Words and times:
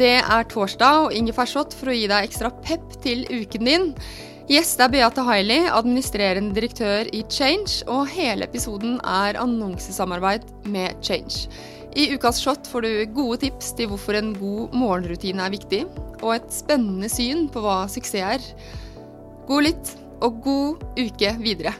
Det 0.00 0.18
er 0.20 0.48
torsdag 0.50 1.06
og 1.06 1.14
Ingefær 1.16 1.48
Shot 1.50 1.74
for 1.76 1.92
å 1.92 1.96
gi 1.96 2.08
deg 2.10 2.28
ekstra 2.28 2.50
pep 2.64 2.94
til 3.04 3.24
uken 3.30 3.68
din. 3.68 3.88
Gjest 4.50 4.80
er 4.82 4.90
Beate 4.90 5.22
Hailey, 5.24 5.68
administrerende 5.70 6.54
direktør 6.56 7.08
i 7.14 7.22
Change, 7.30 7.84
og 7.86 8.10
hele 8.10 8.48
episoden 8.48 8.98
er 9.06 9.38
annonsesamarbeid 9.40 10.48
med 10.72 10.98
Change. 11.04 11.46
I 11.92 12.08
ukas 12.16 12.40
shot 12.40 12.66
får 12.72 12.86
du 12.86 12.92
gode 13.12 13.42
tips 13.44 13.74
til 13.76 13.90
hvorfor 13.90 14.16
en 14.16 14.32
god 14.38 14.72
morgenrutine 14.76 15.44
er 15.44 15.52
viktig, 15.52 15.82
og 16.22 16.34
et 16.38 16.50
spennende 16.52 17.10
syn 17.12 17.46
på 17.52 17.62
hva 17.62 17.82
suksess 17.92 18.22
er. 18.32 18.50
God 19.48 19.68
lytt, 19.68 19.94
og 20.22 20.42
god 20.44 20.84
uke 20.96 21.34
videre. 21.42 21.74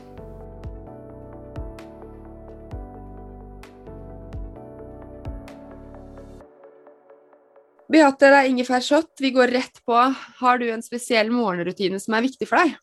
Beate, 7.93 8.29
det 8.31 8.39
er 8.39 8.49
ingefær 8.49 8.81
shot. 8.81 9.11
Vi 9.21 9.29
går 9.35 9.51
rett 9.53 9.77
på. 9.85 9.97
Har 10.39 10.57
du 10.61 10.65
en 10.73 10.81
spesiell 10.81 11.29
morgenrutine 11.33 11.99
som 12.01 12.15
er 12.17 12.25
viktig 12.25 12.47
for 12.49 12.63
deg? 12.63 12.73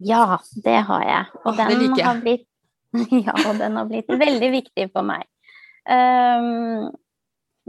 Ja, 0.00 0.38
det 0.64 0.78
har 0.88 1.04
jeg. 1.04 1.26
Og 1.42 1.50
Åh, 1.52 1.58
den 1.58 1.74
like 1.76 1.98
jeg. 1.98 2.06
har 2.06 2.22
blitt 2.24 2.46
Ja, 3.26 3.34
og 3.46 3.58
den 3.60 3.76
har 3.78 3.86
blitt 3.90 4.08
veldig 4.08 4.50
viktig 4.56 4.88
for 4.94 5.06
meg. 5.06 5.26
Um, 5.84 6.88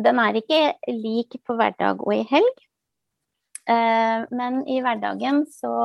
den 0.02 0.22
er 0.24 0.40
ikke 0.40 0.62
lik 0.90 1.38
på 1.46 1.58
hverdag 1.60 2.02
og 2.06 2.16
i 2.16 2.24
helg. 2.30 2.64
Uh, 3.70 4.26
men 4.34 4.64
i 4.72 4.80
hverdagen 4.82 5.44
så 5.52 5.76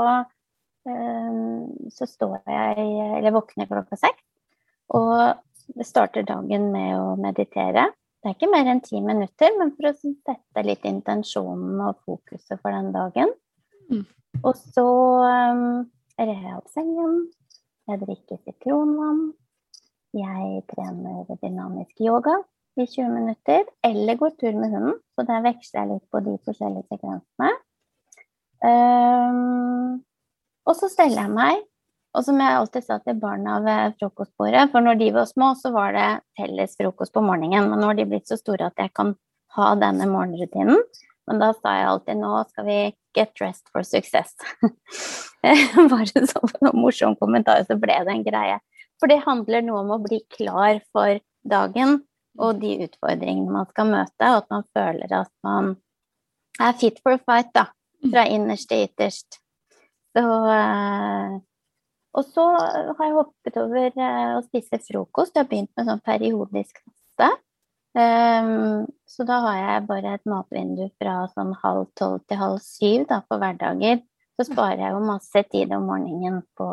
um, 0.88 1.66
så 1.92 2.06
står 2.08 2.38
jeg 2.48 2.86
Eller 3.18 3.34
våkner 3.34 3.68
klokka 3.68 3.98
seks. 4.00 4.22
Og 4.94 5.82
starter 5.84 6.22
dagen 6.22 6.70
med 6.70 6.94
å 6.94 7.16
meditere. 7.18 7.90
Det 8.26 8.32
er 8.32 8.40
ikke 8.40 8.50
mer 8.50 8.66
enn 8.66 8.80
ti 8.82 8.98
minutter, 8.98 9.52
men 9.54 9.68
for 9.76 9.86
å 9.86 9.90
sette 9.94 10.62
litt 10.66 10.86
intensjonen 10.88 11.78
og 11.78 12.00
fokuset 12.02 12.58
for 12.58 12.74
den 12.74 12.88
dagen. 12.90 13.30
Mm. 13.86 14.00
Og 14.40 14.56
så 14.58 14.82
um, 15.22 15.84
rer 16.18 16.32
jeg 16.32 16.56
opp 16.56 16.72
sengen. 16.72 17.20
Jeg 17.86 18.00
drikker 18.00 18.40
sitronvann. 18.40 19.20
Jeg 20.18 20.64
trener 20.72 21.38
dynamisk 21.38 22.02
yoga 22.02 22.34
i 22.74 22.88
20 22.88 23.14
minutter, 23.14 23.62
eller 23.86 24.18
går 24.18 24.34
tur 24.42 24.58
med 24.58 24.74
hunden. 24.74 24.98
Så 25.14 25.28
der 25.30 25.46
veksler 25.46 25.84
jeg 25.84 25.92
litt 25.92 26.10
på 26.10 26.24
de 26.26 26.34
forskjellige 26.50 26.96
sekvensene. 26.96 27.54
Um, 28.66 30.02
og 30.66 30.74
så 30.82 30.90
steller 30.90 31.28
jeg 31.28 31.36
meg. 31.38 31.62
Og 32.16 32.24
som 32.24 32.38
jeg 32.40 32.56
alltid 32.58 32.84
sa 32.86 32.96
til 33.04 33.18
barna 33.20 33.58
ved 33.60 33.96
frokostbordet, 34.00 34.70
for 34.72 34.84
når 34.84 35.00
de 35.02 35.10
var 35.12 35.28
små, 35.28 35.50
så 35.60 35.72
var 35.74 35.92
det 35.92 36.06
felles 36.38 36.76
frokost 36.78 37.12
på 37.12 37.22
morgenen. 37.24 37.68
Men 37.68 37.82
nå 37.82 37.90
har 37.90 37.98
de 37.98 38.06
blitt 38.08 38.30
så 38.30 38.38
store 38.40 38.70
at 38.70 38.80
jeg 38.80 38.94
kan 38.96 39.12
ha 39.56 39.74
denne 39.80 40.08
morgenrutinen. 40.08 40.80
Men 41.28 41.42
da 41.42 41.50
sa 41.58 41.74
jeg 41.76 41.90
alltid 41.90 42.20
nå 42.22 42.32
skal 42.48 42.66
vi 42.68 42.78
get 43.16 43.32
dressed 43.36 43.68
for 43.72 43.84
success. 43.84 44.32
Bare 45.92 46.24
sånn 46.30 46.56
noen 46.62 46.80
morsom 46.80 47.16
kommentar, 47.20 47.64
så 47.68 47.76
ble 47.80 47.98
det 48.06 48.14
en 48.14 48.26
greie. 48.26 48.58
For 49.00 49.12
det 49.12 49.24
handler 49.26 49.64
noe 49.66 49.82
om 49.82 49.96
å 49.96 50.02
bli 50.02 50.22
klar 50.32 50.80
for 50.94 51.18
dagen 51.46 51.98
og 52.40 52.60
de 52.60 52.76
utfordringene 52.84 53.52
man 53.52 53.68
skal 53.70 53.90
møte, 53.90 54.28
og 54.30 54.42
at 54.42 54.48
man 54.52 54.64
føler 54.76 55.12
at 55.20 55.32
man 55.46 55.74
er 56.60 56.78
fit 56.80 57.00
for 57.02 57.16
a 57.16 57.20
fight, 57.20 57.52
da. 57.56 57.68
Fra 58.06 58.26
innerst 58.28 58.68
til 58.70 58.84
ytterst. 58.86 59.38
Så 60.16 60.24
eh, 60.52 61.36
Og 62.16 62.24
så 62.32 62.44
har 62.48 63.02
jeg 63.02 63.16
hoppet 63.16 63.58
over 63.60 63.90
eh, 63.92 64.30
å 64.38 64.44
spise 64.46 64.80
frokost. 64.80 65.34
Jeg 65.34 65.44
har 65.44 65.50
begynt 65.50 65.72
med 65.76 65.88
sånn 65.88 66.02
periodisk 66.04 66.80
faste. 66.80 67.30
Um, 67.96 68.84
så 69.08 69.24
da 69.24 69.38
har 69.44 69.58
jeg 69.60 69.86
bare 69.88 70.16
et 70.18 70.28
matvindu 70.28 70.84
fra 71.00 71.22
sånn 71.32 71.54
halv 71.62 71.86
tolv 71.96 72.20
til 72.28 72.40
halv 72.40 72.58
syv 72.64 73.06
da, 73.08 73.22
på 73.24 73.38
hverdager. 73.40 74.02
Så 74.36 74.50
sparer 74.50 74.82
jeg 74.84 74.92
jo 74.92 75.04
masse 75.04 75.42
tid 75.52 75.72
om 75.72 75.88
morgenen 75.88 76.42
på, 76.58 76.68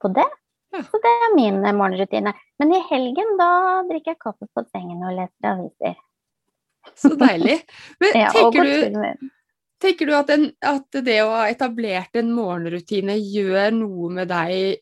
på 0.00 0.12
det. 0.16 0.28
Så 0.74 1.00
det 1.04 1.12
er 1.12 1.36
min 1.36 1.60
eh, 1.64 1.76
morgenrutine. 1.76 2.32
Men 2.60 2.74
i 2.74 2.82
helgen 2.90 3.36
da 3.40 3.50
drikker 3.88 4.14
jeg 4.14 4.22
kaffe 4.24 4.48
på 4.52 4.64
sengen 4.68 5.04
og 5.04 5.16
leser 5.16 5.50
aviser. 5.52 5.96
Så 6.98 7.14
deilig. 7.20 7.60
Men 8.02 8.18
Ja, 8.24 8.32
tenker 8.34 8.60
går 8.60 8.92
du, 9.20 9.30
tenker 9.84 10.08
du 10.08 10.14
at, 10.16 10.30
en, 10.34 10.48
at 10.64 10.98
det 11.06 11.20
å 11.22 11.32
ha 11.34 11.44
etablert 11.52 12.16
en 12.18 12.32
morgenrutine 12.34 13.16
gjør 13.20 13.70
noe 13.76 14.10
med 14.18 14.30
deg 14.32 14.80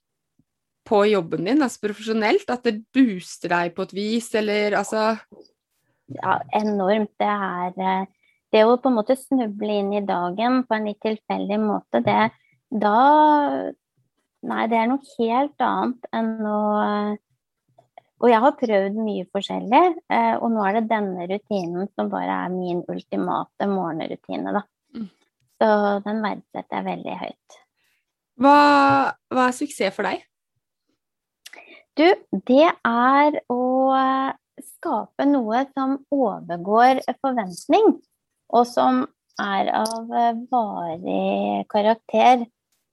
på 0.88 1.04
jobben 1.10 1.46
din, 1.46 1.62
altså 1.62 1.86
profesjonelt? 1.86 2.48
At 2.50 2.66
det 2.66 2.80
booster 2.94 3.52
deg 3.54 3.74
på 3.76 3.86
et 3.86 3.94
vis, 3.96 4.32
eller 4.38 4.78
altså 4.80 5.12
Ja, 6.12 6.40
enormt. 6.58 7.14
Det 7.20 7.28
er 7.28 7.78
eh, 7.78 8.08
Det 8.52 8.64
å 8.68 8.76
på 8.76 8.90
en 8.90 8.98
måte 8.98 9.16
snuble 9.16 9.78
inn 9.80 9.92
i 9.96 10.04
dagen 10.04 10.62
på 10.68 10.76
en 10.76 10.90
litt 10.90 11.00
tilfeldig 11.04 11.60
måte, 11.62 12.02
det 12.04 12.30
Da 12.82 12.96
Nei, 14.42 14.64
det 14.66 14.74
er 14.74 14.88
noe 14.90 15.12
helt 15.20 15.62
annet 15.62 16.08
enn 16.18 16.32
å 16.50 16.62
Og 18.22 18.26
jeg 18.30 18.42
har 18.42 18.58
prøvd 18.58 18.98
mye 19.02 19.26
forskjellig, 19.34 19.82
eh, 20.14 20.34
og 20.38 20.50
nå 20.54 20.66
er 20.66 20.76
det 20.78 20.90
denne 20.90 21.26
rutinen 21.30 21.88
som 21.94 22.10
bare 22.10 22.44
er 22.44 22.52
min 22.54 22.84
ultimate 22.90 23.66
morgenrutine, 23.66 24.52
da. 24.54 24.62
Mm. 25.62 25.64
Så 25.64 26.02
den 26.08 26.20
verdsetter 26.24 26.80
jeg 26.80 26.88
veldig 26.88 27.16
høyt. 27.20 27.58
hva, 28.42 28.58
hva 29.30 29.48
er 29.48 29.56
suksess 29.56 29.94
for 29.94 30.08
deg? 30.08 30.24
Du, 31.94 32.06
det 32.48 32.70
er 32.88 33.36
å 33.52 33.62
skape 34.64 35.26
noe 35.28 35.66
som 35.76 35.98
overgår 36.10 37.02
forventning, 37.20 37.98
og 38.52 38.66
som 38.66 39.04
er 39.40 39.70
av 39.76 40.10
varig 40.50 41.64
karakter 41.72 42.42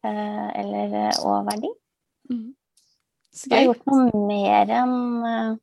eh, 0.05 0.47
eller 0.61 0.95
eh, 1.07 1.21
og 1.23 1.47
verdi. 1.49 1.71
Så 3.39 3.49
Jeg 3.49 3.57
har 3.57 3.67
gjort 3.69 3.89
noe 3.89 4.21
mer 4.27 4.71
enn 4.81 4.95
eh, 5.29 5.57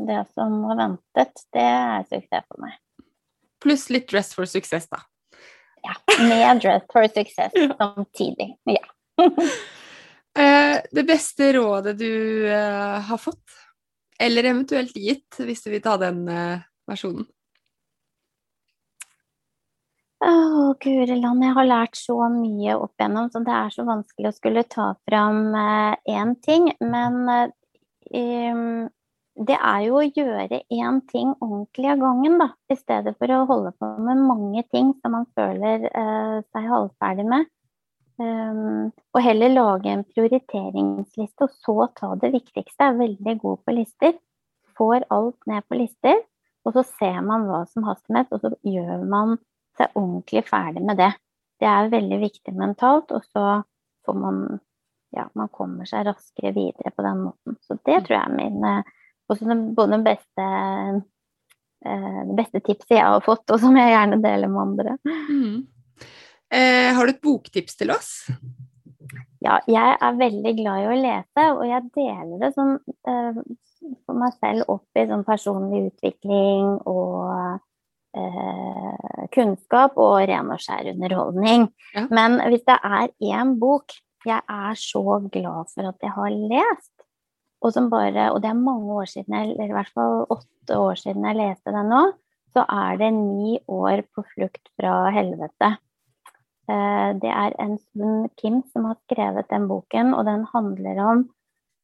det 0.00 0.20
som 0.34 0.60
var 0.64 0.78
ventet. 0.80 1.44
Det 1.52 1.64
er 1.64 2.06
suksess 2.08 2.46
for 2.46 2.64
meg. 2.64 2.78
Pluss 3.60 3.88
litt 3.92 4.08
dress 4.10 4.32
for 4.34 4.48
suksess, 4.48 4.88
da. 4.90 5.02
Ja, 5.82 5.94
Med 6.28 6.60
Dress 6.62 6.82
for 6.92 7.08
Success 7.08 7.52
Ja. 7.54 7.74
samtidig. 7.78 8.56
Ja. 8.64 8.84
Eh, 10.38 10.78
det 10.94 11.02
beste 11.02 11.52
rådet 11.52 11.98
du 11.98 12.46
eh, 12.46 13.00
har 13.02 13.18
fått, 13.18 13.50
eller 14.20 14.46
eventuelt 14.46 14.94
gitt, 14.94 15.34
hvis 15.42 15.64
du 15.64 15.72
vil 15.72 15.82
ta 15.82 15.96
den 15.98 16.20
eh, 16.30 16.62
versjonen? 16.86 17.24
Å, 20.22 20.30
guri 20.78 21.16
land, 21.18 21.42
jeg 21.42 21.56
har 21.56 21.66
lært 21.66 21.98
så 21.98 22.14
mye 22.30 22.76
opp 22.78 22.94
igjennom, 22.94 23.26
så 23.34 23.42
det 23.42 23.56
er 23.58 23.74
så 23.74 23.88
vanskelig 23.88 24.30
å 24.30 24.36
skulle 24.36 24.64
ta 24.70 24.86
fram 25.08 25.50
én 26.06 26.36
ting. 26.46 26.70
Men 26.78 27.18
em, 28.14 28.86
det 29.38 29.56
er 29.56 29.84
jo 29.86 30.00
å 30.00 30.06
gjøre 30.06 30.62
én 30.74 30.98
ting 31.08 31.30
ordentlig 31.38 31.90
av 31.92 32.02
gangen, 32.02 32.36
da. 32.42 32.48
I 32.72 32.76
stedet 32.76 33.14
for 33.18 33.32
å 33.32 33.44
holde 33.48 33.72
på 33.78 33.90
med 34.02 34.24
mange 34.26 34.64
ting 34.74 34.92
som 35.00 35.14
man 35.16 35.28
føler 35.38 35.86
eh, 35.86 36.40
seg 36.50 36.70
halvferdig 36.72 37.26
med. 37.30 37.46
Um, 38.20 38.90
og 39.14 39.22
heller 39.24 39.54
lage 39.54 39.88
en 39.88 40.02
prioriteringsliste, 40.04 41.46
og 41.46 41.54
så 41.64 41.86
ta 41.96 42.10
det 42.20 42.34
viktigste. 42.34 42.76
Jeg 42.76 42.92
er 42.92 42.98
veldig 42.98 43.36
god 43.40 43.62
på 43.64 43.76
lister. 43.78 44.18
Får 44.76 45.06
alt 45.14 45.48
ned 45.48 45.64
på 45.68 45.78
lister, 45.78 46.20
og 46.66 46.76
så 46.76 46.84
ser 46.98 47.22
man 47.24 47.46
hva 47.48 47.62
som 47.70 47.86
haster 47.88 48.16
mest, 48.16 48.34
og 48.36 48.44
så 48.44 48.52
gjør 48.66 49.06
man 49.08 49.38
seg 49.78 49.94
ordentlig 49.94 50.44
ferdig 50.50 50.84
med 50.84 51.00
det. 51.00 51.14
Det 51.60 51.68
er 51.68 51.92
veldig 51.92 52.18
viktig 52.20 52.56
mentalt, 52.56 53.12
og 53.14 53.24
så 53.30 53.46
får 54.04 54.20
man 54.20 54.42
ja, 55.16 55.24
man 55.34 55.48
kommer 55.50 55.88
seg 55.88 56.04
raskere 56.06 56.52
videre 56.54 56.92
på 56.94 57.02
den 57.02 57.24
måten. 57.24 57.56
Så 57.64 57.78
det 57.86 58.02
tror 58.04 58.18
jeg 58.18 58.26
er 58.26 58.36
min 58.36 58.66
eh, 59.30 59.66
også 59.74 59.90
den, 59.90 60.04
beste, 60.06 60.46
eh, 61.86 62.20
det 62.30 62.38
beste 62.38 62.62
tipset 62.66 62.98
jeg 62.98 63.06
har 63.06 63.22
fått, 63.24 63.46
og 63.50 63.60
som 63.62 63.76
jeg 63.78 63.94
gjerne 63.94 64.20
deler 64.24 64.52
med 64.52 64.64
andre. 64.66 64.96
Mm. 65.04 65.60
Eh, 66.50 66.90
har 66.96 67.06
du 67.06 67.14
et 67.14 67.22
boktips 67.22 67.78
til 67.78 67.94
oss? 67.94 68.12
Ja, 69.40 69.60
jeg 69.70 69.96
er 69.96 70.20
veldig 70.20 70.52
glad 70.58 70.82
i 70.82 70.88
å 70.90 71.00
lese, 71.00 71.46
og 71.54 71.64
jeg 71.64 71.90
deler 71.96 72.42
det 72.42 72.52
sånn 72.56 72.74
eh, 73.08 73.40
for 74.04 74.18
meg 74.18 74.36
selv 74.36 74.68
opp 74.68 74.98
i 75.00 75.06
sånn 75.08 75.24
personlig 75.24 75.86
utvikling 75.88 76.74
og 76.90 77.60
eh, 78.18 79.26
kunnskap 79.32 79.96
og 80.00 80.18
ren 80.28 80.52
og 80.52 80.60
skjær 80.60 80.90
underholdning. 80.92 81.70
Ja. 81.94 82.04
Men 82.12 82.40
hvis 82.50 82.66
det 82.68 82.76
er 82.84 83.14
én 83.32 83.56
bok 83.62 83.96
jeg 84.26 84.42
er 84.52 84.74
så 84.76 85.00
glad 85.32 85.70
for 85.72 85.88
at 85.88 86.02
jeg 86.04 86.12
har 86.12 86.34
lest, 86.52 86.92
og 87.60 87.74
som 87.74 87.90
bare 87.92 88.30
Og 88.32 88.40
det 88.42 88.50
er 88.50 88.56
mange 88.56 88.92
år 89.02 89.08
siden, 89.10 89.34
eller 89.34 89.68
i 89.68 89.76
hvert 89.76 89.92
fall 89.94 90.24
åtte 90.30 90.78
år 90.78 90.96
siden 90.96 91.26
jeg 91.28 91.36
leste 91.36 91.74
den 91.74 91.90
nå, 91.92 92.02
så 92.54 92.64
er 92.66 92.98
det 92.98 93.12
ni 93.14 93.58
år 93.68 94.02
på 94.14 94.24
flukt 94.34 94.72
fra 94.78 95.10
helvete. 95.14 95.76
Eh, 96.70 97.10
det 97.22 97.30
er 97.30 97.54
en 97.62 97.76
Sun 97.78 98.28
Kim 98.40 98.62
som 98.72 98.88
har 98.90 98.98
skrevet 99.04 99.50
den 99.50 99.68
boken, 99.70 100.14
og 100.14 100.24
den 100.26 100.46
handler 100.52 101.02
om 101.04 101.24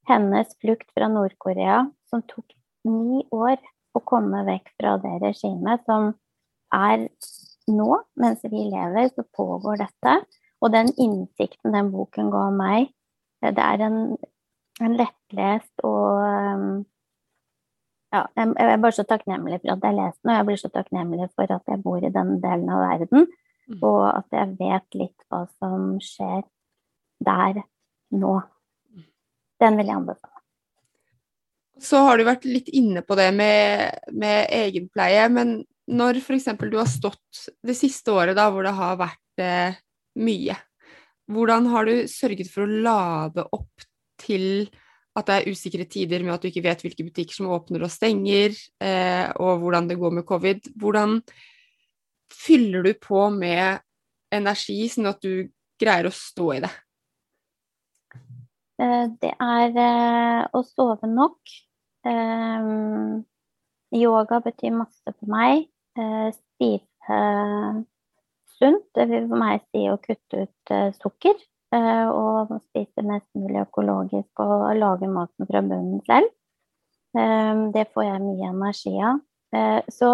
hennes 0.09 0.53
flukt 0.63 0.89
fra 0.95 1.09
Nord-Korea, 1.11 1.87
som 2.11 2.23
tok 2.31 2.55
ni 2.87 3.25
år 3.35 3.59
å 3.97 4.03
komme 4.07 4.45
vekk 4.47 4.73
fra 4.79 4.97
det 5.03 5.17
regimet 5.25 5.83
som 5.89 6.13
er 6.75 7.09
nå, 7.71 7.89
mens 8.21 8.45
vi 8.47 8.69
lever, 8.71 9.11
så 9.15 9.25
pågår 9.37 9.83
dette. 9.83 10.19
Og 10.63 10.73
den 10.73 10.93
innsikten 11.03 11.75
den 11.75 11.91
boken 11.93 12.31
ga 12.33 12.47
meg, 12.55 12.93
eh, 13.43 13.53
det 13.53 13.63
er 13.63 13.87
en, 13.89 14.01
en 14.83 14.97
lettlest 14.99 15.85
og 15.87 16.85
ja, 18.15 18.23
jeg 18.39 18.53
er 18.63 18.79
bare 18.81 18.95
så 18.95 19.05
takknemlig 19.09 19.59
for 19.63 19.75
at 19.75 19.85
jeg 19.85 19.97
leste 19.97 20.23
den, 20.23 20.31
og 20.31 20.37
jeg 20.39 20.47
blir 20.49 20.61
så 20.61 20.71
takknemlig 20.73 21.29
for 21.35 21.53
at 21.53 21.73
jeg 21.73 21.83
bor 21.85 22.05
i 22.05 22.13
den 22.13 22.37
delen 22.43 22.71
av 22.73 22.85
verden. 22.85 23.27
Mm. 23.67 23.81
Og 23.83 24.03
at 24.13 24.37
jeg 24.37 24.55
vet 24.61 24.99
litt 25.01 25.27
hva 25.27 25.43
som 25.59 25.97
skjer 26.03 26.45
der 27.27 27.63
nå. 28.15 28.37
Den 29.61 29.79
vil 29.81 29.91
jeg 29.91 29.99
anbefale. 29.99 30.33
Så 31.83 32.01
har 32.07 32.17
du 32.17 32.25
vært 32.25 32.47
litt 32.49 32.71
inne 32.73 33.03
på 33.05 33.17
det 33.19 33.29
med, 33.37 33.99
med 34.17 34.47
egenpleie, 34.55 35.27
men 35.33 35.59
når 35.93 36.23
f.eks. 36.23 36.49
du 36.63 36.79
har 36.79 36.89
stått 36.89 37.43
det 37.67 37.77
siste 37.77 38.15
året 38.15 38.39
da, 38.39 38.49
hvor 38.53 38.65
det 38.65 38.73
har 38.79 38.97
vært 39.01 39.43
eh, 39.43 39.77
mye, 40.23 40.57
hvordan 41.31 41.69
har 41.75 41.89
du 41.89 42.07
sørget 42.09 42.49
for 42.53 42.65
å 42.65 42.81
lade 42.87 43.45
opp 43.45 43.87
til 44.21 44.69
at 45.17 45.29
det 45.29 45.37
er 45.37 45.51
usikre 45.53 45.87
tider 45.89 46.25
med 46.25 46.35
at 46.35 46.43
du 46.45 46.51
ikke 46.51 46.65
vet 46.67 46.83
hvilke 46.85 47.07
butikker 47.07 47.39
som 47.39 47.51
åpner 47.57 47.87
og 47.87 47.93
stenger, 47.93 48.57
eh, 48.85 49.29
og 49.41 49.63
hvordan 49.63 49.89
det 49.89 49.99
går 50.01 50.13
med 50.19 50.27
covid. 50.29 50.73
Hvordan 50.77 51.21
fyller 52.33 52.85
du 52.85 52.93
på 53.01 53.29
med 53.33 53.81
energi, 54.35 54.83
sånn 54.93 55.09
at 55.09 55.23
du 55.25 55.49
greier 55.81 56.09
å 56.09 56.15
stå 56.15 56.51
i 56.57 56.61
det? 56.65 56.73
Eh, 58.77 59.07
det 59.23 59.33
er 59.41 59.79
eh, 59.81 60.43
å 60.53 60.63
sove 60.69 61.09
nok. 61.09 61.55
Eh, 62.07 62.69
yoga 63.97 64.41
betyr 64.45 64.77
masse 64.77 65.17
for 65.17 65.33
meg. 65.33 65.69
Spise 65.97 67.21
sunt. 68.59 68.85
Det 68.93 69.07
vil 69.09 69.29
for 69.31 69.41
meg 69.41 69.63
si 69.71 69.87
å 69.89 69.97
kutte 70.03 70.45
ut 70.45 70.75
sukker. 71.01 71.39
Og 71.75 72.53
spise 72.61 73.03
mest 73.03 73.27
mulig 73.35 73.65
økologisk 73.65 74.43
og 74.45 74.69
lage 74.79 75.09
maten 75.11 75.49
fra 75.49 75.63
bunnen 75.67 75.99
selv. 76.07 76.31
Det 77.75 77.87
får 77.91 78.07
jeg 78.07 78.23
mye 78.23 78.51
energi 78.53 78.95
av. 79.03 79.19
Så 79.91 80.13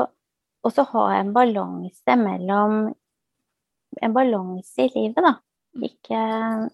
og 0.62 0.74
så 0.74 0.84
ha 0.92 1.06
en 1.18 1.32
balanse 1.34 2.18
mellom 2.18 2.92
En 4.00 4.14
balanse 4.16 4.86
i 4.86 4.88
livet, 4.94 5.20
da. 5.20 5.34
Mm. 5.76 5.82
Ikke 5.90 6.20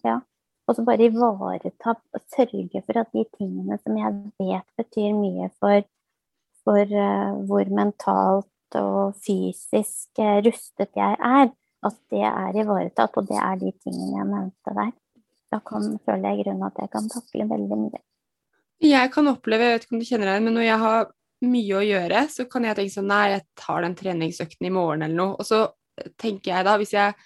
Ja. 0.07 0.21
Og 0.69 0.77
så 0.77 0.85
bare 0.85 1.09
ivareta 1.09 1.95
og 1.97 2.21
sørge 2.31 2.83
for 2.85 3.01
at 3.01 3.09
de 3.13 3.25
tingene 3.39 3.79
som 3.81 3.97
jeg 3.97 4.13
vet 4.39 4.67
betyr 4.77 5.17
mye 5.17 5.49
for, 5.59 5.83
for 6.63 6.93
hvor 7.49 7.71
mentalt 7.73 8.77
og 8.77 9.17
fysisk 9.17 10.21
rustet 10.45 10.93
jeg 10.95 11.17
er, 11.19 11.49
at 11.87 11.99
det 12.13 12.25
er 12.27 12.59
ivaretatt. 12.63 13.17
Og 13.21 13.29
det 13.29 13.39
er 13.43 13.61
de 13.61 13.73
tingene 13.85 14.19
jeg 14.19 14.29
nevnte 14.33 14.75
der. 14.81 14.93
Da 15.49 15.61
kan, 15.65 15.95
føler 16.05 16.29
jeg 16.29 16.45
grunnen 16.45 16.67
at 16.69 16.83
jeg 16.83 16.93
kan 16.93 17.09
takle 17.13 17.47
veldig 17.49 17.79
mye. 17.87 18.03
Jeg 18.85 19.11
kan 19.11 19.31
oppleve, 19.31 19.65
jeg 19.65 19.79
vet 19.79 19.87
ikke 19.87 19.97
om 19.97 20.03
du 20.03 20.07
kjenner 20.07 20.31
deg, 20.31 20.43
men 20.45 20.55
når 20.55 20.67
jeg 20.69 20.83
har 20.85 21.09
mye 21.49 21.79
å 21.79 21.87
gjøre, 21.87 22.21
så 22.31 22.47
kan 22.51 22.67
jeg 22.67 22.79
tenke 22.79 22.95
sånn 22.95 23.11
Nei, 23.11 23.25
jeg 23.33 23.45
tar 23.59 23.83
den 23.87 23.97
treningsøkten 23.99 24.69
i 24.69 24.75
morgen 24.75 25.07
eller 25.07 25.19
noe. 25.19 25.39
Og 25.39 25.47
så 25.47 25.65
tenker 26.21 26.53
jeg 26.53 26.67
da, 26.67 26.77
hvis 26.79 26.95
jeg 26.95 27.17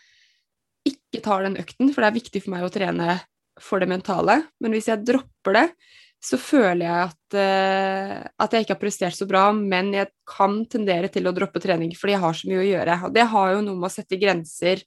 ikke 0.88 1.20
tar 1.24 1.44
den 1.46 1.58
økten, 1.60 1.92
for 1.92 2.02
det 2.02 2.08
er 2.08 2.18
viktig 2.18 2.42
for 2.44 2.54
meg 2.54 2.66
å 2.66 2.72
trene 2.72 3.18
for 3.60 3.82
det 3.82 3.90
mentale, 3.90 4.38
men 4.64 4.74
hvis 4.74 4.88
jeg 4.88 5.04
dropper 5.06 5.58
det, 5.58 5.66
så 6.22 6.38
føler 6.38 6.84
jeg 6.86 7.08
at, 7.08 7.34
uh, 7.34 8.18
at 8.44 8.54
jeg 8.54 8.64
ikke 8.64 8.76
har 8.76 8.82
prestert 8.84 9.16
så 9.16 9.26
bra, 9.26 9.48
men 9.56 9.90
jeg 9.96 10.12
kan 10.28 10.60
tendere 10.70 11.10
til 11.10 11.26
å 11.26 11.34
droppe 11.34 11.62
trening 11.62 11.90
fordi 11.98 12.14
jeg 12.14 12.22
har 12.22 12.38
så 12.38 12.50
mye 12.50 12.60
å 12.62 12.68
gjøre. 12.68 12.98
Og 13.08 13.16
det 13.16 13.26
har 13.32 13.56
jo 13.56 13.64
noe 13.66 13.80
med 13.80 13.88
å 13.88 13.94
sette 13.96 14.18
grenser 14.20 14.84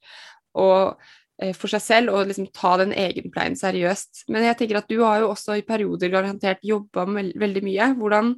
og, 0.55 1.01
uh, 1.43 1.51
for 1.57 1.73
seg 1.73 1.83
selv 1.83 2.15
og 2.15 2.29
liksom 2.29 2.47
ta 2.55 2.77
den 2.79 2.95
egenpleien 2.95 3.59
seriøst. 3.59 4.29
Men 4.31 4.47
jeg 4.47 4.61
tenker 4.61 4.79
at 4.79 4.87
du 4.91 5.01
har 5.03 5.25
jo 5.25 5.33
også 5.33 5.59
i 5.59 5.65
perioder 5.67 6.13
garantert 6.13 6.63
jobba 6.63 7.03
veldig 7.11 7.65
mye. 7.67 7.91
Hvordan 7.99 8.31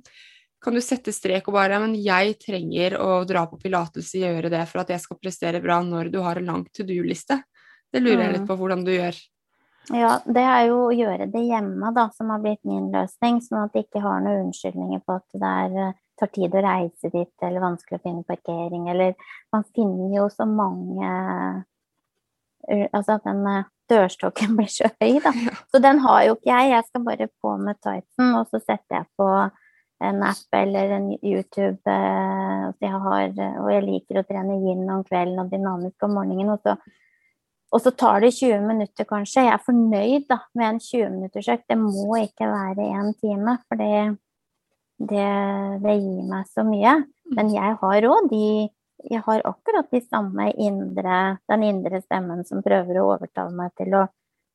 kan 0.66 0.74
du 0.74 0.82
sette 0.82 1.14
strek 1.14 1.46
og 1.52 1.54
bare 1.54 1.78
Men 1.84 1.94
jeg 2.02 2.40
trenger 2.42 2.98
å 2.98 3.22
dra 3.30 3.46
på 3.46 3.62
pilates 3.62 4.10
og 4.18 4.26
gjøre 4.26 4.50
det 4.50 4.66
for 4.72 4.82
at 4.82 4.90
jeg 4.96 5.06
skal 5.06 5.22
prestere 5.22 5.62
bra 5.62 5.84
når 5.86 6.10
du 6.10 6.18
har 6.26 6.42
en 6.42 6.50
lang 6.50 6.68
to 6.74 6.82
do-liste. 6.88 7.44
Det 7.94 8.02
lurer 8.02 8.26
jeg 8.26 8.40
litt 8.40 8.48
mm. 8.48 8.50
på 8.50 8.58
hvordan 8.58 8.82
du 8.84 8.96
gjør. 8.98 9.22
Ja, 9.96 10.18
det 10.28 10.44
er 10.44 10.66
jo 10.68 10.80
å 10.90 10.96
gjøre 10.96 11.30
det 11.32 11.46
hjemme, 11.48 11.94
da, 11.96 12.10
som 12.16 12.32
har 12.34 12.42
blitt 12.44 12.60
min 12.68 12.90
løsning. 12.92 13.40
Sånn 13.44 13.62
at 13.62 13.76
de 13.76 13.86
ikke 13.86 14.02
har 14.04 14.20
noen 14.24 14.50
unnskyldninger 14.50 15.00
på 15.08 15.16
at 15.16 15.40
det 15.40 15.52
er, 15.64 15.78
eh, 15.84 15.94
tar 16.20 16.32
tid 16.34 16.56
å 16.56 16.64
reise 16.66 17.12
dit, 17.14 17.32
eller 17.42 17.64
vanskelig 17.64 18.00
å 18.00 18.04
finne 18.04 18.28
parkering, 18.28 18.90
eller 18.92 19.16
Man 19.54 19.64
finner 19.64 20.12
jo 20.18 20.28
så 20.28 20.46
mange 20.46 21.08
eh, 22.68 22.88
Altså 22.92 23.16
at 23.16 23.24
den 23.24 23.46
eh, 23.48 23.64
dørstokken 23.88 24.56
blir 24.58 24.68
så 24.68 24.92
høy, 25.00 25.22
da. 25.24 25.32
Så 25.72 25.80
den 25.80 26.04
har 26.04 26.24
jo 26.26 26.36
ikke 26.36 26.52
jeg. 26.52 26.74
Jeg 26.74 26.88
skal 26.90 27.06
bare 27.08 27.30
på 27.42 27.56
med 27.58 27.80
tightsen, 27.80 28.36
og 28.36 28.52
så 28.52 28.60
setter 28.60 29.00
jeg 29.00 29.08
på 29.16 29.30
en 30.04 30.24
app 30.24 30.60
eller 30.60 30.92
en 31.00 31.10
YouTube. 31.24 31.80
Eh, 31.88 32.68
jeg 32.84 33.04
har, 33.08 33.32
og 33.64 33.72
jeg 33.72 33.88
liker 33.88 34.20
å 34.20 34.28
trene 34.28 34.60
yin 34.68 34.84
om 34.92 35.08
kvelden 35.08 35.40
og 35.46 35.54
dynamisk 35.54 36.04
om 36.04 36.18
morgenen. 36.20 36.52
Og 36.58 36.60
så, 36.60 36.76
og 37.72 37.82
så, 37.84 37.92
tar 37.92 38.22
det 38.24 38.32
20 38.38 38.62
minutter, 38.64 39.08
kanskje. 39.08 39.44
Jeg 39.44 39.54
er 39.54 39.66
fornøyd 39.66 40.28
da, 40.30 40.40
med 40.56 40.68
en 40.70 40.80
20-minuttersøkt. 40.80 41.66
Det 41.68 41.78
må 41.82 42.22
ikke 42.22 42.48
være 42.48 42.86
én 42.96 43.12
time, 43.20 43.58
for 43.68 43.82
det, 43.82 43.98
det, 45.10 45.28
det, 45.84 45.96
gir 46.00 46.30
meg 46.30 46.48
så 46.54 46.64
mye. 46.68 46.94
Men 47.36 47.52
jeg 47.52 47.78
har 47.82 48.10
òg 48.14 48.32
de 48.32 48.70
Jeg 49.08 49.22
har 49.22 49.44
akkurat 49.46 49.92
de 49.94 50.00
samme 50.02 50.48
indre, 50.58 51.38
den 51.48 51.64
indre 51.64 52.00
stemmen 52.02 52.42
som 52.48 52.64
prøver 52.66 52.98
å 52.98 53.12
overtale 53.14 53.54
meg 53.54 53.70
til 53.78 53.94
å, 53.94 54.08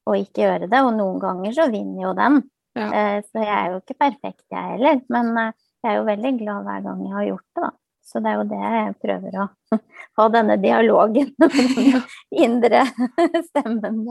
å 0.02 0.16
ikke 0.19 0.42
gjøre 0.42 0.66
det. 0.66 0.81
Og 0.83 0.97
noen 0.97 1.21
ganger 1.23 1.54
så 1.54 1.69
vinner 1.71 2.09
jo 2.09 2.11
den. 2.19 2.40
Ja. 2.75 2.88
Eh, 2.88 3.19
så 3.28 3.45
jeg 3.45 3.52
er 3.54 3.69
jo 3.71 3.78
ikke 3.78 4.00
perfekt, 4.00 4.42
jeg 4.50 4.73
heller. 4.75 4.99
Men 5.14 5.31
eh, 5.38 5.54
jeg 5.85 5.92
er 5.92 6.00
jo 6.00 6.09
veldig 6.09 6.33
glad 6.40 6.66
hver 6.66 6.83
gang 6.88 7.07
jeg 7.07 7.14
har 7.14 7.28
gjort 7.28 7.47
det, 7.47 7.62
da. 7.62 7.71
Så 8.02 8.21
det 8.21 8.32
er 8.32 8.40
jo 8.40 8.47
det 8.50 8.61
jeg 8.61 8.94
prøver 9.02 9.37
å 9.40 9.49
ha 10.21 10.28
denne 10.35 10.56
dialogen 10.61 11.30
med 11.38 12.40
indre 12.44 12.87
stemmen. 13.50 14.02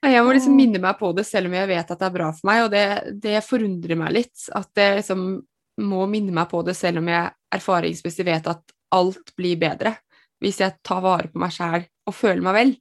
Jeg 0.00 0.24
må 0.24 0.32
liksom 0.32 0.56
minne 0.56 0.80
meg 0.80 0.96
på 1.00 1.12
det 1.16 1.26
selv 1.28 1.50
om 1.50 1.54
jeg 1.58 1.68
vet 1.70 1.92
at 1.92 2.00
det 2.00 2.08
er 2.08 2.14
bra 2.14 2.30
for 2.32 2.48
meg, 2.48 2.64
og 2.64 2.70
det, 2.72 2.84
det 3.20 3.40
forundrer 3.44 3.98
meg 4.00 4.14
litt. 4.16 4.48
At 4.56 4.72
jeg 4.80 5.02
liksom 5.02 5.24
må 5.80 6.04
minne 6.10 6.34
meg 6.36 6.48
på 6.50 6.62
det 6.66 6.74
selv 6.76 7.00
om 7.00 7.08
jeg 7.08 7.30
erfaringsmessig 7.56 8.26
vet 8.26 8.48
at 8.50 8.74
alt 8.96 9.32
blir 9.38 9.58
bedre 9.60 9.94
hvis 10.40 10.60
jeg 10.62 10.80
tar 10.86 11.02
vare 11.04 11.28
på 11.30 11.40
meg 11.40 11.52
sjæl 11.52 11.84
og 12.08 12.16
føler 12.16 12.44
meg 12.44 12.56
vel. 12.56 12.74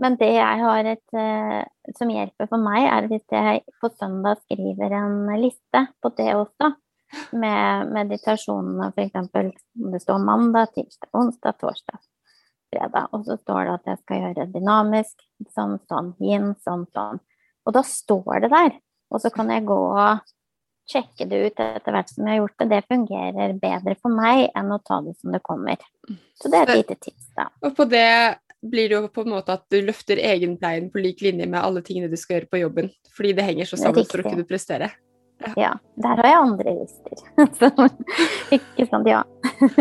Men 0.00 0.16
det 0.20 0.30
jeg 0.34 0.60
har 0.62 0.88
et 0.88 1.16
uh, 1.16 1.62
som 1.96 2.10
hjelper 2.12 2.48
for 2.50 2.60
meg, 2.62 2.86
er 2.86 3.08
hvis 3.10 3.24
jeg 3.32 3.62
på 3.80 3.90
søndag 3.96 4.40
skriver 4.44 4.94
en 4.98 5.32
liste 5.40 5.84
på 6.02 6.12
det 6.16 6.30
også. 6.36 6.72
Med 7.32 7.92
meditasjonene 7.94 8.90
f.eks. 8.92 9.32
det 9.92 10.00
står 10.02 10.24
mandag, 10.24 10.74
tirsdag, 10.74 11.10
onsdag, 11.16 11.58
torsdag. 11.60 12.00
fredag. 12.68 13.08
Og 13.12 13.24
så 13.24 13.38
står 13.40 13.64
det 13.64 13.76
at 13.78 13.92
jeg 13.92 14.00
skal 14.02 14.24
gjøre 14.24 14.48
dynamisk, 14.52 15.22
sånn, 15.54 15.78
sånn, 15.88 16.12
yin, 16.20 16.50
sånn, 16.64 16.84
sånn. 16.92 17.22
Og 17.64 17.76
da 17.76 17.84
står 17.84 18.44
det 18.44 18.50
der. 18.52 18.74
Og 19.08 19.22
så 19.22 19.32
kan 19.32 19.48
jeg 19.52 19.64
gå 19.68 19.78
og 19.78 20.26
sjekke 20.88 21.26
det 21.28 21.38
ut 21.46 21.62
etter 21.62 21.94
hvert 21.94 22.12
som 22.12 22.26
jeg 22.26 22.34
har 22.34 22.42
gjort 22.42 22.60
det. 22.60 22.68
Det 22.72 22.82
fungerer 22.92 23.56
bedre 23.62 23.96
for 24.00 24.12
meg 24.12 24.48
enn 24.56 24.72
å 24.72 24.80
ta 24.84 25.00
det 25.04 25.16
som 25.20 25.32
det 25.32 25.42
kommer. 25.44 25.80
Så 26.40 26.52
det 26.52 26.60
er 26.60 26.72
et 26.72 26.82
lite 26.82 26.98
tips, 27.08 27.32
da. 27.36 27.48
Og 27.64 27.74
på 27.76 27.88
det 27.88 28.08
blir 28.60 28.90
det 28.90 28.96
jo 28.96 29.10
på 29.12 29.22
en 29.22 29.34
måte 29.36 29.54
at 29.54 29.66
du 29.70 29.78
løfter 29.84 30.18
egenpleien 30.20 30.88
på 30.90 31.02
lik 31.02 31.20
linje 31.22 31.46
med 31.46 31.60
alle 31.60 31.84
tingene 31.86 32.10
du 32.10 32.16
skal 32.18 32.38
gjøre 32.38 32.52
på 32.52 32.62
jobben. 32.64 32.90
Fordi 33.14 33.34
det 33.36 33.46
henger 33.46 33.70
så 33.70 33.78
sammen 33.80 34.08
for 34.08 34.24
å 34.24 34.32
kunne 34.32 34.48
prestere. 34.48 34.90
Ja. 35.56 35.72
Der 36.02 36.20
har 36.20 36.28
jeg 36.28 36.40
andre 36.42 36.74
lister. 36.80 37.22
ikke 38.56 38.86
sant, 38.90 39.08
ja. 39.08 39.22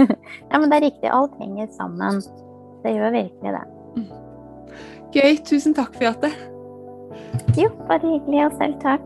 ja. 0.52 0.60
Men 0.60 0.70
det 0.70 0.80
er 0.80 0.86
riktig. 0.88 1.12
Alt 1.12 1.36
henger 1.42 1.68
sammen. 1.78 2.22
Det 2.84 2.96
gjør 2.96 3.16
virkelig 3.16 3.56
det. 3.58 3.66
Gøy. 5.16 5.38
Tusen 5.48 5.76
takk, 5.78 5.96
Fiate. 5.98 6.32
Jo, 7.58 7.72
bare 7.88 8.04
hyggelig. 8.06 8.46
Og 8.48 8.58
selv 8.62 8.80
takk. 8.84 9.06